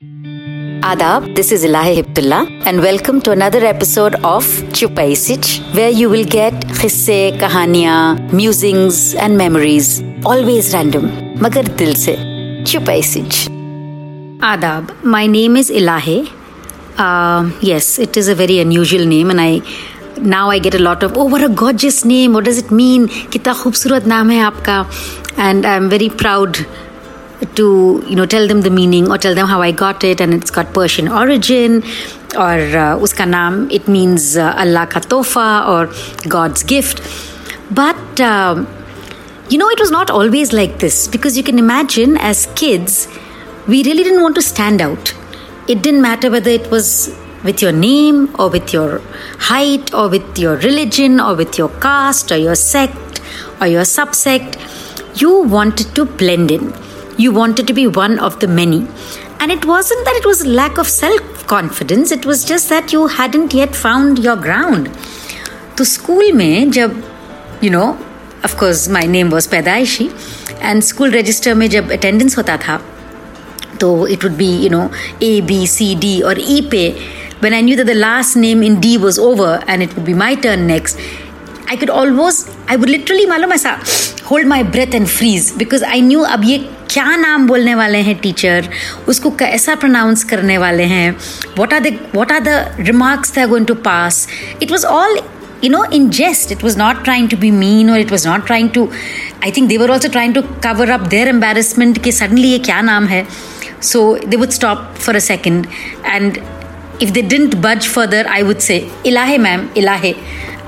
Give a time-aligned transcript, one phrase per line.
[0.00, 6.08] Adab, this is Ilahi Hibdullah, and welcome to another episode of Chupai Sich, where you
[6.08, 10.00] will get khisse, kahaniya, musings, and memories.
[10.24, 11.08] Always random,
[11.38, 12.14] magar dil se.
[12.62, 13.48] Chupai Sich.
[14.38, 16.30] Adab, my name is Ilahi.
[16.96, 19.62] Uh, yes, it is a very unusual name, and I
[20.20, 23.06] now I get a lot of oh what a gorgeous name what does it mean
[23.32, 24.84] कितना खूबसूरत नाम है आपका
[25.38, 26.66] and I'm very proud
[27.54, 30.34] to you know tell them the meaning or tell them how I got it and
[30.34, 31.82] it's got Persian origin
[32.34, 35.82] or uh, uska naam it means uh, Allah ka tofa or
[36.28, 37.00] God's gift.
[37.70, 38.66] But um,
[39.48, 43.06] you know it was not always like this because you can imagine as kids
[43.66, 45.14] we really didn't want to stand out.
[45.68, 49.00] It didn't matter whether it was with your name or with your
[49.38, 53.20] height or with your religion or with your caste or your sect
[53.60, 54.58] or your subsect.
[55.20, 56.72] You wanted to blend in
[57.17, 58.87] you wanted to be one of the many.
[59.39, 63.07] And it wasn't that it was lack of self confidence, it was just that you
[63.07, 64.89] hadn't yet found your ground.
[65.77, 67.01] तो school में जब
[67.63, 67.83] you no
[68.45, 70.09] of course my name was पैदाइशी
[70.61, 72.79] and school register में जब attendance होता था
[73.81, 74.89] तो it would be you no
[75.23, 76.83] A B C D और ई पे
[77.43, 80.13] when I knew that the last name in D was over and it would be
[80.13, 80.99] my turn next,
[81.67, 83.73] I could almost, I would literally, मालूम ऐसा
[84.29, 86.57] hold my breath and freeze because I knew अब ये
[86.90, 88.68] क्या नाम बोलने वाले हैं teacher
[89.08, 91.10] उसको कैसा प्रोनाउंस करने वाले हैं?
[91.58, 94.26] What are the what are the remarks they're going to pass
[94.62, 95.18] it was all
[95.64, 98.46] you know in jest it was not trying to be mean और it was not
[98.46, 98.88] trying to
[99.44, 102.80] I think they were also trying to cover up their embarrassment कि suddenly ये क्या
[102.82, 103.26] नाम है?
[103.82, 105.66] So they would stop for a second
[106.06, 106.38] and
[107.02, 110.14] if they didn't budge further I would say Ilahe ma'am Ilahe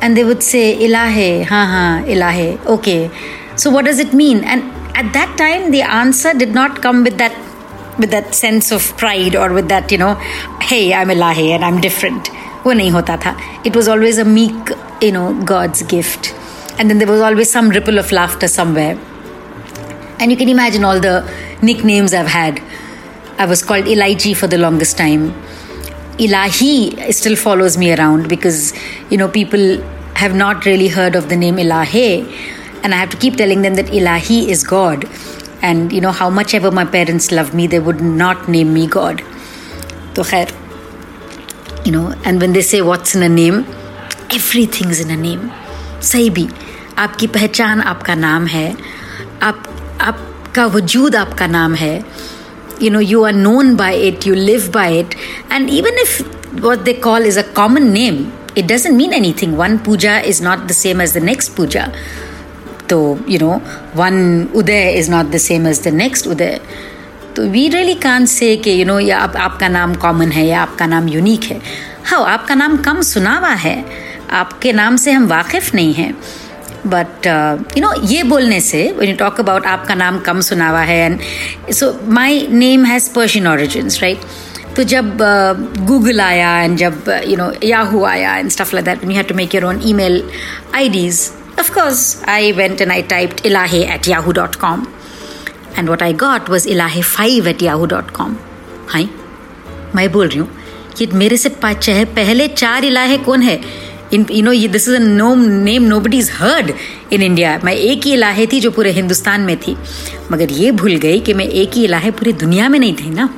[0.02, 2.98] and they would say Ilahe हाँ हाँ Ilahe okay
[3.58, 4.62] so what does it mean and
[5.01, 7.35] at that time the answer did not come with that
[7.99, 10.13] with that sense of pride or with that you know
[10.71, 12.31] hey i'm ilahi and i'm different
[12.65, 13.35] वो नहीं होता था
[13.69, 14.71] it was always a meek
[15.01, 16.33] you know god's gift
[16.77, 18.97] and then there was always some ripple of laughter somewhere
[20.19, 21.15] and you can imagine all the
[21.69, 22.61] nicknames i've had
[23.45, 25.27] i was called elijah for the longest time
[26.25, 26.73] ilahi
[27.19, 28.59] still follows me around because
[29.11, 29.65] you know people
[30.23, 32.07] have not really heard of the name ilahi
[32.83, 35.05] and I have to keep telling them that Ilahi is God.
[35.61, 38.87] And you know, how much ever my parents love me, they would not name me
[38.87, 39.23] God.
[40.15, 40.51] So, khair.
[41.85, 43.65] You know, and when they say what's in a name,
[44.31, 45.51] everything's in a name.
[46.01, 46.47] सही भी
[47.03, 48.67] आपकी पहचान आपका नाम है
[49.43, 49.63] आप
[50.01, 51.93] आपका वजूद आपका नाम है
[52.79, 55.15] you know you are known by it you live by it
[55.57, 56.15] and even if
[56.65, 58.17] what they call is a common name
[58.61, 61.85] it doesn't mean anything one puja is not the same as the next puja
[62.90, 63.60] तो you know
[63.96, 66.60] one Uday is not the same age the next Uday.
[67.36, 70.60] तो we really कान से कि you know या आप, आपका नाम common है या
[70.62, 71.60] आपका नाम यूनिक है।
[72.04, 73.84] हाँ आपका नाम कम सुना हुआ है।
[74.30, 76.14] आपके नाम से हम वाकिफ नहीं हैं।
[76.86, 77.26] बट
[77.76, 80.98] यू नो ये बोलने से वन यू टॉक अबाउट आपका नाम कम सुना हुआ है
[81.04, 84.20] and so my name has Persian origins right
[84.76, 85.16] तो जब
[85.86, 89.24] गूगल uh, आया एंड जब यू नो याहू आया and stuff like that you have
[89.28, 90.22] to make your own email
[90.88, 91.20] IDs
[91.58, 94.86] Of course, I went and I typed ilahe at yahoo.com.
[95.76, 98.36] And what I got was ilahe5 at yahoo.com.
[98.88, 99.08] Hi
[99.94, 100.48] मैं बोल रही हूँ
[100.96, 103.60] कि मेरे से पहले चार इलाहे कौन है?
[104.14, 106.72] इन यू नो ये this is no name nobody is heard
[107.12, 109.76] in India मैं एक ही इलाहे थी जो पूरे हिंदुस्तान में थी।
[110.32, 113.28] मगर ये भूल गई कि मैं एक ही इलाहे पूरी दुनिया में नहीं थी ना।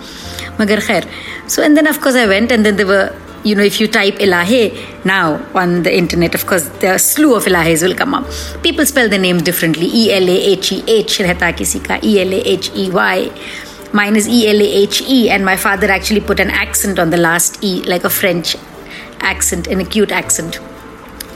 [0.61, 1.09] मगर खैर
[1.49, 4.77] so and then of course I went and then they were you know, if you type Elahe
[5.05, 8.27] now on the internet, of course, the slew of Elahes will come up.
[8.63, 9.87] People spell the name differently.
[9.87, 11.99] E L A H E H rehta kisi ka.
[12.03, 13.31] E L A H E Y.
[13.93, 17.11] Mine is E L A H E, and my father actually put an accent on
[17.11, 18.57] the last E, like a French
[19.21, 20.61] accent, an acute accent.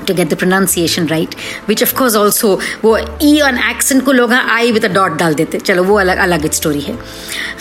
[0.07, 1.35] To get the pronunciation right,
[1.69, 5.35] which of course also wo e on accent को लोग I with a dot डाल
[5.35, 6.95] देते चलो वो alag अलग story hai.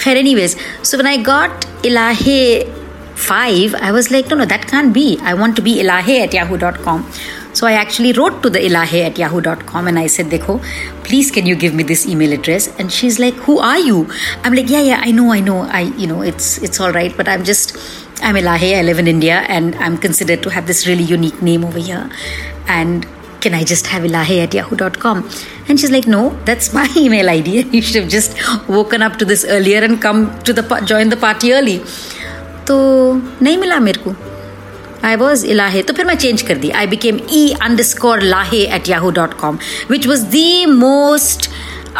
[0.04, 2.84] Khair anyways so when I got इलाहे
[3.16, 5.17] five, I was like, no, no, that can't be.
[5.22, 7.12] I want to be elahe at yahoo.com.
[7.53, 10.62] So I actually wrote to the elahe at yahoo.com and I said, Dekho,
[11.06, 12.67] please can you give me this email address?
[12.78, 14.09] And she's like, who are you?
[14.44, 15.62] I'm like, yeah, yeah, I know, I know.
[15.62, 17.78] I, you know, it's, it's all right, but I'm just,
[18.22, 18.78] I'm elahe.
[18.78, 22.09] I live in India and I'm considered to have this really unique name over here.
[22.67, 23.08] And
[23.40, 25.29] can I just have elahe at yahoo.com?
[25.70, 27.67] And she's like, no, that's my email ID.
[27.70, 28.35] You should have just
[28.67, 31.82] woken up to this earlier and come to the, join the party early.
[32.67, 32.78] तो
[33.41, 34.16] नहीं मिला मेरे को।
[35.03, 37.50] I was इलाहे तो फिर मैं change कर दी। I became E
[37.84, 39.58] underscore lahe at Yahoo dot com
[39.91, 41.50] which was the most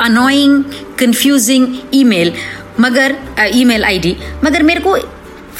[0.04, 0.64] annoying
[1.00, 1.68] confusing
[2.04, 2.34] email
[2.80, 3.16] मगर
[3.56, 4.98] ई मेल आई डी मगर मेरे को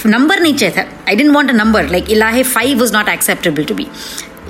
[0.06, 3.64] नंबर नहीं चाहिए था। I didn't want a number like Ilahe five was not acceptable
[3.64, 3.88] to be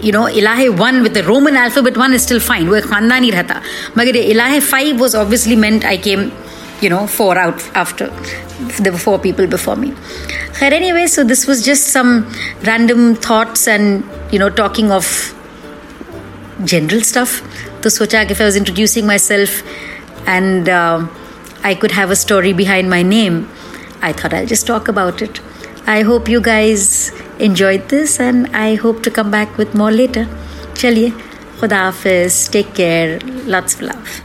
[0.04, 3.62] you know Ilahe one with Roman alphabet one is still fine वो एक खानदानी रहता।
[3.98, 6.30] मगर ये Ilahe five was obviously meant I came
[6.82, 8.08] you know, four out after
[8.80, 9.94] there were four people before me.
[10.60, 12.32] but Anyway, so this was just some
[12.64, 15.34] random thoughts and, you know, talking of
[16.64, 17.42] general stuff.
[17.82, 19.62] So, socha if I was introducing myself
[20.26, 21.08] and uh,
[21.64, 23.48] I could have a story behind my name,
[24.02, 25.40] I thought I'll just talk about it.
[25.86, 30.26] I hope you guys enjoyed this and I hope to come back with more later.
[30.74, 31.12] Chaliye,
[31.58, 34.25] Khuda Hafiz, take care, lots of love.